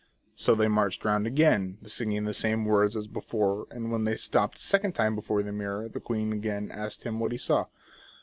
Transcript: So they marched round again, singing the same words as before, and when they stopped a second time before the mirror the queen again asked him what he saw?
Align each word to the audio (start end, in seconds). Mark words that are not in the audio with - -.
So 0.35 0.55
they 0.55 0.67
marched 0.67 1.05
round 1.05 1.27
again, 1.27 1.77
singing 1.85 2.25
the 2.25 2.33
same 2.33 2.65
words 2.65 2.97
as 2.97 3.07
before, 3.07 3.67
and 3.69 3.91
when 3.91 4.03
they 4.03 4.15
stopped 4.15 4.57
a 4.57 4.59
second 4.61 4.93
time 4.93 5.13
before 5.13 5.43
the 5.43 5.51
mirror 5.51 5.87
the 5.87 5.99
queen 5.99 6.33
again 6.33 6.71
asked 6.71 7.03
him 7.03 7.19
what 7.19 7.31
he 7.31 7.37
saw? 7.37 7.65